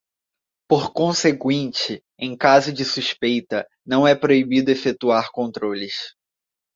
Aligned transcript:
Por 0.67 0.91
conseguinte, 0.93 2.01
em 2.17 2.35
caso 2.35 2.73
de 2.73 2.83
suspeita, 2.83 3.67
não 3.85 4.07
é 4.07 4.15
proibido 4.15 4.71
efetuar 4.71 5.29
controles. 5.31 6.15